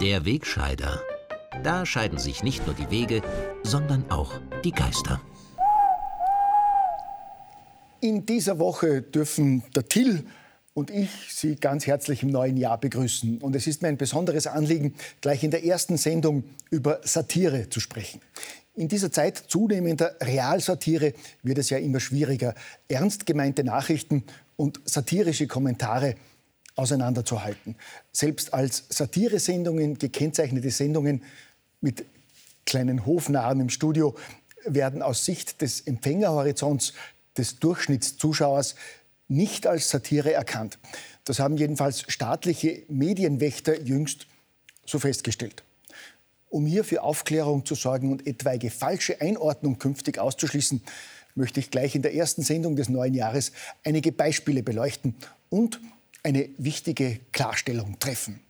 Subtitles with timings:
[0.00, 1.00] Der Wegscheider.
[1.64, 3.20] Da scheiden sich nicht nur die Wege,
[3.64, 4.32] sondern auch
[4.64, 5.20] die Geister.
[8.00, 10.24] In dieser Woche dürfen der Till
[10.74, 13.38] und ich Sie ganz herzlich im neuen Jahr begrüßen.
[13.38, 17.80] Und es ist mir ein besonderes Anliegen, gleich in der ersten Sendung über Satire zu
[17.80, 18.20] sprechen.
[18.74, 22.54] In dieser Zeit zunehmender Realsatire wird es ja immer schwieriger,
[22.88, 24.24] ernst gemeinte Nachrichten
[24.56, 26.14] und satirische Kommentare
[26.74, 27.76] auseinanderzuhalten.
[28.12, 31.22] Selbst als Satiresendungen gekennzeichnete Sendungen
[31.82, 32.06] mit
[32.64, 34.16] kleinen Hofnarren im Studio
[34.64, 36.94] werden aus Sicht des Empfängerhorizonts
[37.36, 38.74] des Durchschnittszuschauers
[39.28, 40.78] nicht als Satire erkannt.
[41.24, 44.26] Das haben jedenfalls staatliche Medienwächter jüngst
[44.84, 45.62] so festgestellt.
[46.48, 50.82] Um hier für Aufklärung zu sorgen und etwaige falsche Einordnung künftig auszuschließen,
[51.34, 53.52] möchte ich gleich in der ersten Sendung des neuen Jahres
[53.84, 55.14] einige Beispiele beleuchten
[55.48, 55.80] und
[56.22, 58.40] eine wichtige Klarstellung treffen.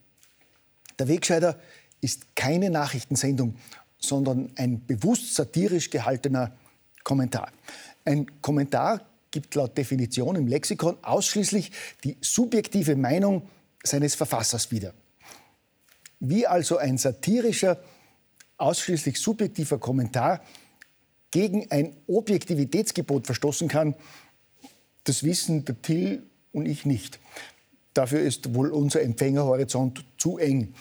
[0.99, 1.61] Der Wegscheider
[2.01, 3.57] ist keine Nachrichtensendung,
[3.99, 6.53] sondern ein bewusst satirisch gehaltener
[7.05, 7.53] Kommentar.
[8.05, 11.73] Ein Kommentar gibt laut Definition im Lexikon ausschließlich
[12.05, 13.49] die subjektive Meinung
[13.83, 14.95] seines Verfassers wieder.
[16.21, 17.83] Wie also ein satirischer,
[18.59, 20.41] ausschließlich subjektiver Kommentar
[21.33, 23.97] gegen ein Objektivitätsgebot verstoßen kann,
[25.03, 27.19] das wissen der Till und ich nicht.
[27.95, 30.75] Dafür ist wohl unser Empfängerhorizont zu eng.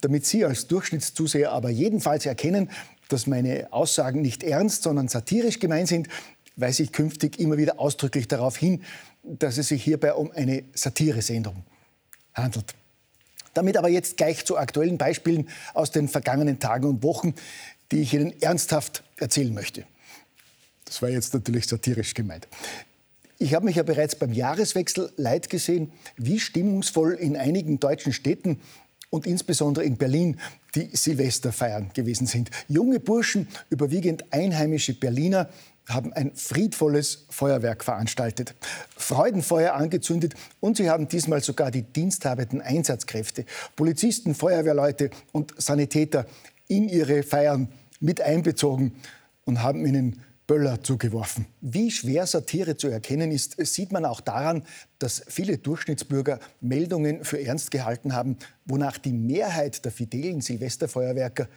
[0.00, 2.70] Damit Sie als Durchschnittszuseher aber jedenfalls erkennen,
[3.08, 6.08] dass meine Aussagen nicht ernst, sondern satirisch gemeint sind,
[6.56, 8.82] weise ich künftig immer wieder ausdrücklich darauf hin,
[9.22, 11.64] dass es sich hierbei um eine Satiresendung
[12.34, 12.74] handelt.
[13.54, 17.34] Damit aber jetzt gleich zu aktuellen Beispielen aus den vergangenen Tagen und Wochen,
[17.90, 19.84] die ich Ihnen ernsthaft erzählen möchte.
[20.84, 22.48] Das war jetzt natürlich satirisch gemeint.
[23.38, 28.60] Ich habe mich ja bereits beim Jahreswechsel leid gesehen, wie stimmungsvoll in einigen deutschen Städten
[29.10, 30.40] und insbesondere in Berlin
[30.74, 32.50] die Silvesterfeiern gewesen sind.
[32.68, 35.48] Junge Burschen, überwiegend einheimische Berliner,
[35.88, 38.54] haben ein friedvolles Feuerwerk veranstaltet,
[38.96, 43.44] Freudenfeuer angezündet und sie haben diesmal sogar die diensthabenden Einsatzkräfte,
[43.76, 46.26] Polizisten, Feuerwehrleute und Sanitäter
[46.68, 47.68] in ihre Feiern
[48.00, 48.92] mit einbezogen
[49.44, 51.46] und haben ihnen Böller zugeworfen.
[51.60, 54.62] Wie schwer Satire zu erkennen ist, sieht man auch daran,
[54.98, 61.48] dass viele Durchschnittsbürger Meldungen für ernst gehalten haben, wonach die Mehrheit der fidelen Silvesterfeuerwerker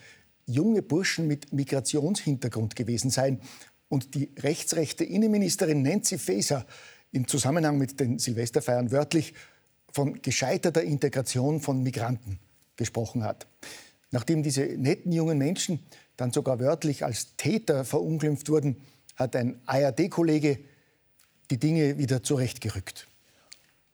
[0.46, 3.40] junge Burschen mit Migrationshintergrund gewesen seien
[3.90, 6.64] und die rechtsrechte Innenministerin Nancy Faeser
[7.12, 9.34] im Zusammenhang mit den Silvesterfeiern wörtlich
[9.92, 12.38] von gescheiterter Integration von Migranten
[12.76, 13.46] gesprochen hat.
[14.12, 15.80] Nachdem diese netten jungen Menschen
[16.16, 18.76] dann sogar wörtlich als Täter verunglimpft wurden,
[19.16, 20.60] hat ein ARD-Kollege
[21.50, 23.09] die Dinge wieder zurechtgerückt.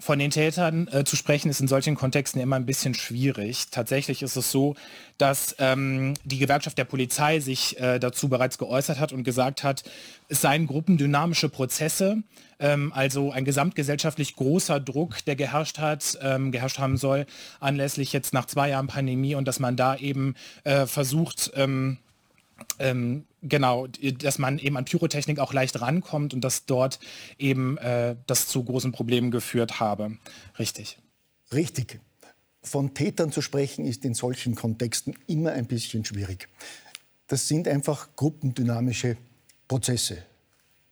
[0.07, 3.71] Von den Tätern äh, zu sprechen ist in solchen Kontexten immer ein bisschen schwierig.
[3.73, 4.77] Tatsächlich ist es so,
[5.19, 9.83] dass ähm, die Gewerkschaft der Polizei sich äh, dazu bereits geäußert hat und gesagt hat,
[10.29, 12.19] es seien gruppendynamische Prozesse,
[12.61, 17.27] ähm, also ein gesamtgesellschaftlich großer Druck, der geherrscht hat, ähm, geherrscht haben soll,
[17.59, 21.99] anlässlich jetzt nach zwei Jahren Pandemie und dass man da eben äh, versucht, ähm,
[22.79, 26.99] ähm, genau, dass man eben an Pyrotechnik auch leicht rankommt und dass dort
[27.39, 30.17] eben äh, das zu großen Problemen geführt habe.
[30.59, 30.99] Richtig.
[31.53, 32.01] Richtig.
[32.63, 36.49] Von Tätern zu sprechen ist in solchen Kontexten immer ein bisschen schwierig.
[37.29, 39.17] Das sind einfach gruppendynamische
[39.69, 40.19] Prozesse.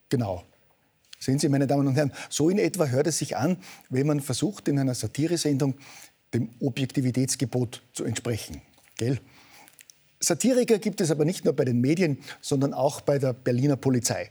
[0.09, 0.43] Genau.
[1.19, 3.57] Sehen Sie, meine Damen und Herren, so in etwa hört es sich an,
[3.89, 5.75] wenn man versucht, in einer Satiresendung
[6.33, 8.61] dem Objektivitätsgebot zu entsprechen.
[8.97, 9.19] Gell?
[10.25, 14.29] Satiriker gibt es aber nicht nur bei den Medien, sondern auch bei der Berliner Polizei.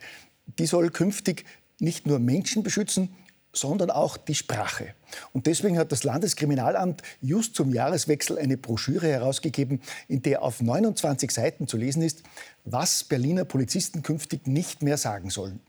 [0.59, 1.45] Die soll künftig
[1.79, 3.11] nicht nur Menschen beschützen,
[3.53, 4.95] sondern auch die Sprache.
[5.33, 11.31] Und deswegen hat das Landeskriminalamt just zum Jahreswechsel eine Broschüre herausgegeben, in der auf 29
[11.31, 12.25] Seiten zu lesen ist,
[12.65, 15.61] was Berliner Polizisten künftig nicht mehr sagen sollen.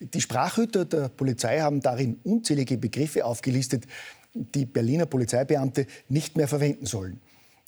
[0.00, 3.84] Die Sprachhüter der Polizei haben darin unzählige Begriffe aufgelistet,
[4.32, 7.20] die Berliner Polizeibeamte nicht mehr verwenden sollen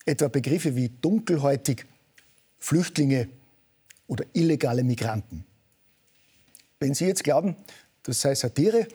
[0.07, 1.87] etwa Begriffe wie dunkelhäutig,
[2.59, 3.29] Flüchtlinge
[4.07, 5.45] oder illegale Migranten.
[6.79, 7.57] Wenn Sie jetzt glauben,
[8.03, 8.89] das sei Satire,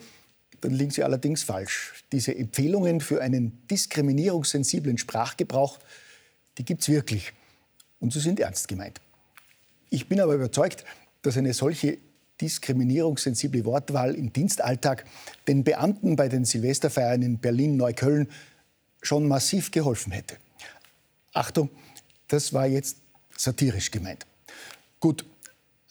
[0.61, 2.03] dann liegen Sie allerdings falsch.
[2.11, 5.79] Diese Empfehlungen für einen diskriminierungssensiblen Sprachgebrauch,
[6.57, 7.33] die gibt es wirklich.
[7.99, 9.01] Und sie sind ernst gemeint.
[9.89, 10.83] Ich bin aber überzeugt,
[11.21, 11.97] dass eine solche
[12.41, 15.05] diskriminierungssensible Wortwahl im Dienstalltag
[15.47, 18.27] den Beamten bei den Silvesterfeiern in Berlin-Neukölln
[19.01, 20.35] schon massiv geholfen hätte.
[21.35, 21.69] Achtung,
[22.27, 22.97] das war jetzt
[23.37, 24.25] satirisch gemeint.
[24.99, 25.25] Gut,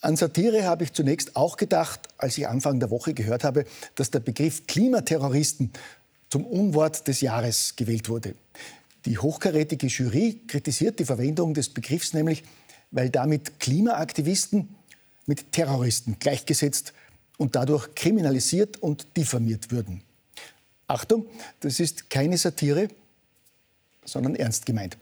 [0.01, 3.65] an Satire habe ich zunächst auch gedacht, als ich Anfang der Woche gehört habe,
[3.95, 5.73] dass der Begriff Klimaterroristen
[6.31, 8.35] zum Unwort des Jahres gewählt wurde.
[9.05, 12.43] Die hochkarätige Jury kritisiert die Verwendung des Begriffs nämlich,
[12.91, 14.75] weil damit Klimaaktivisten
[15.27, 16.93] mit Terroristen gleichgesetzt
[17.37, 20.03] und dadurch kriminalisiert und diffamiert würden.
[20.87, 21.27] Achtung,
[21.61, 22.89] das ist keine Satire,
[24.05, 24.97] sondern ernst gemeint.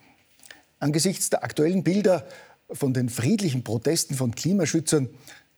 [0.82, 2.26] Angesichts der aktuellen Bilder
[2.73, 5.08] von den friedlichen Protesten von Klimaschützern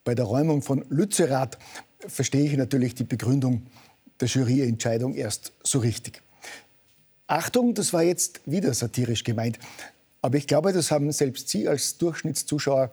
[0.05, 1.57] bei der Räumung von Lützerath
[2.07, 3.63] verstehe ich natürlich die Begründung
[4.21, 6.21] der Juryentscheidung erst so richtig.
[7.27, 9.59] Achtung, das war jetzt wieder satirisch gemeint.
[10.21, 12.91] Aber ich glaube, das haben selbst Sie als Durchschnittszuschauer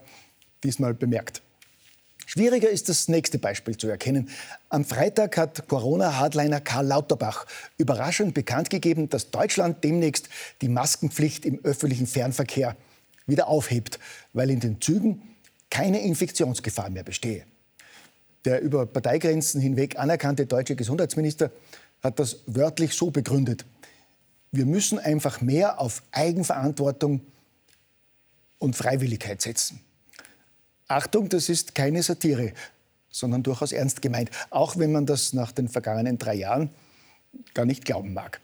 [0.64, 1.42] diesmal bemerkt.
[2.26, 4.30] Schwieriger ist das nächste Beispiel zu erkennen.
[4.70, 7.46] Am Freitag hat Corona-Hardliner Karl Lauterbach
[7.78, 10.30] überraschend bekannt gegeben, dass Deutschland demnächst
[10.62, 12.78] die Maskenpflicht im öffentlichen Fernverkehr
[13.28, 14.00] wieder aufhebt,
[14.34, 15.22] weil in den Zügen
[15.70, 17.46] keine Infektionsgefahr mehr bestehe.
[18.46, 21.52] Der über Parteigrenzen hinweg anerkannte deutsche Gesundheitsminister
[22.02, 23.66] hat das wörtlich so begründet.
[24.52, 27.22] Wir müssen einfach mehr auf Eigenverantwortung
[28.58, 29.82] und Freiwilligkeit setzen.
[30.92, 32.54] Achtung, das ist keine Satire,
[33.10, 36.70] sondern durchaus ernst gemeint, auch wenn man das nach den vergangenen drei Jahren
[37.54, 38.42] gar nicht glauben mag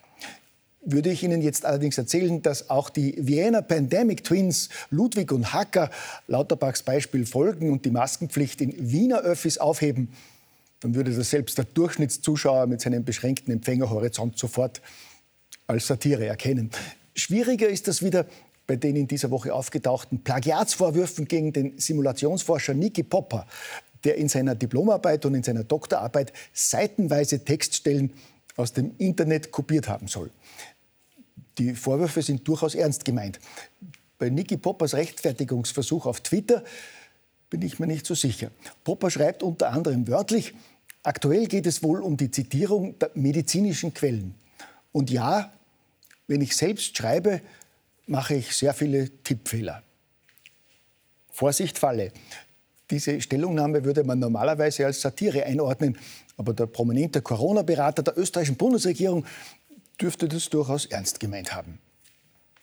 [0.90, 5.92] würde ich Ihnen jetzt allerdings erzählen, dass auch die Vienna Pandemic Twins Ludwig und Hacker
[6.28, 10.10] Lauterbachs Beispiel folgen und die Maskenpflicht in Wiener Öffis aufheben,
[10.80, 14.82] dann würde das selbst der Durchschnittszuschauer mit seinem beschränkten Empfängerhorizont sofort
[15.68, 16.72] als Satire erkennen.
[17.16, 18.26] Schwieriger ist das wieder
[18.68, 23.48] bei den in dieser Woche aufgetauchten Plagiatsvorwürfen gegen den Simulationsforscher Niki Popper,
[24.04, 28.12] der in seiner Diplomarbeit und in seiner Doktorarbeit seitenweise Textstellen
[28.58, 30.30] aus dem Internet kopiert haben soll.
[31.58, 33.40] Die Vorwürfe sind durchaus ernst gemeint.
[34.20, 36.64] Bei Niki Poppers Rechtfertigungsversuch auf Twitter
[37.50, 38.52] bin ich mir nicht so sicher.
[38.84, 40.54] Popper schreibt unter anderem wörtlich,
[41.04, 44.36] aktuell geht es wohl um die Zitierung der medizinischen Quellen.
[44.92, 45.54] Und ja,
[46.28, 47.42] wenn ich selbst schreibe,
[48.08, 49.84] mache ich sehr viele Tippfehler.
[51.30, 52.12] Vorsicht, Falle.
[52.90, 55.98] Diese Stellungnahme würde man normalerweise als Satire einordnen.
[56.38, 59.26] Aber der prominente Corona-Berater der österreichischen Bundesregierung
[60.00, 61.80] dürfte das durchaus ernst gemeint haben.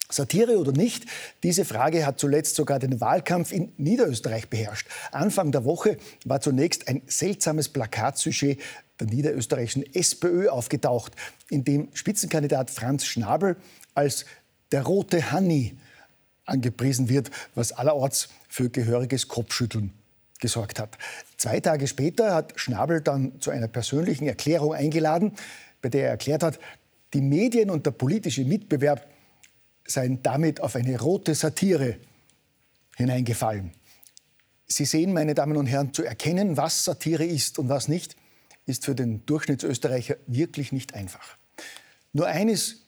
[0.09, 1.05] Satire oder nicht,
[1.41, 4.87] diese Frage hat zuletzt sogar den Wahlkampf in Niederösterreich beherrscht.
[5.11, 8.59] Anfang der Woche war zunächst ein seltsames Plakatsujet
[8.99, 11.13] der niederösterreichischen SPÖ aufgetaucht,
[11.49, 13.57] in dem Spitzenkandidat Franz Schnabel
[13.93, 14.25] als
[14.71, 15.77] der rote Hanni
[16.45, 19.93] angepriesen wird, was allerorts für gehöriges Kopfschütteln
[20.39, 20.97] gesorgt hat.
[21.37, 25.33] Zwei Tage später hat Schnabel dann zu einer persönlichen Erklärung eingeladen,
[25.81, 26.59] bei der er erklärt hat,
[27.13, 29.07] die Medien und der politische Mitbewerb
[29.87, 31.97] seien damit auf eine rote Satire
[32.95, 33.71] hineingefallen.
[34.67, 38.15] Sie sehen, meine Damen und Herren, zu erkennen, was Satire ist und was nicht,
[38.65, 41.37] ist für den Durchschnittsösterreicher wirklich nicht einfach.
[42.13, 42.84] Nur eines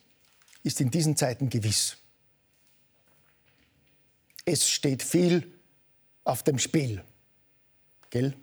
[0.68, 1.96] ist in diesen Zeiten gewiss.
[4.44, 5.50] Es steht viel
[6.24, 7.02] auf dem Spiel.
[8.10, 8.34] Gell?